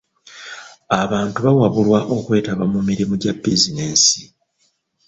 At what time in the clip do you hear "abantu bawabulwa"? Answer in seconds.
1.01-1.99